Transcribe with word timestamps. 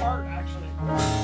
part 0.00 0.24
actually 0.24 1.19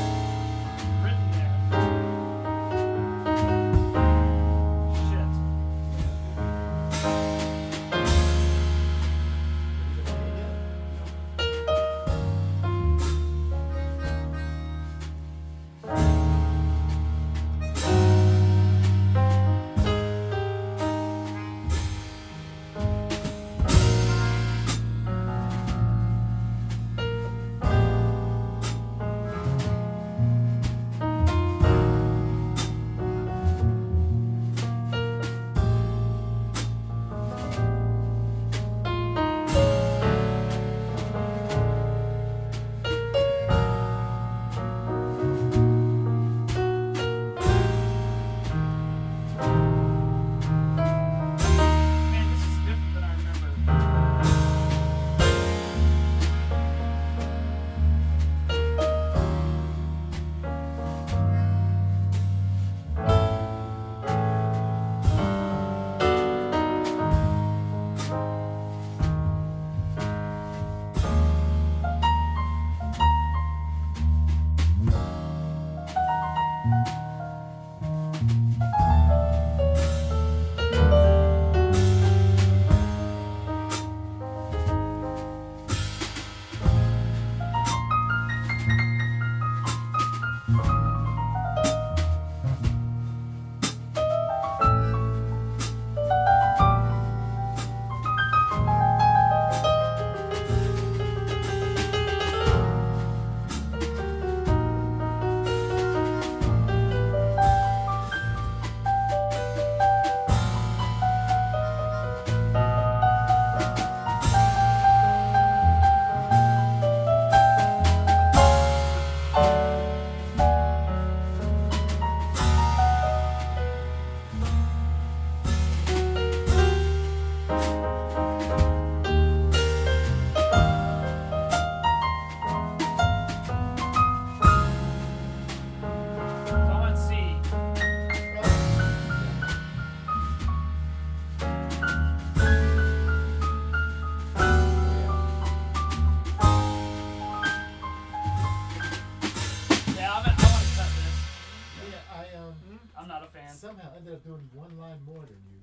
I'm 153.06 153.22
not 153.22 153.22
a 153.22 153.30
fan. 153.30 153.54
somehow 153.54 153.94
ended 153.96 154.14
up 154.14 154.24
doing 154.24 154.50
one 154.52 154.76
line 154.78 154.98
more 155.06 155.20
than 155.22 155.38
you. 155.46 155.54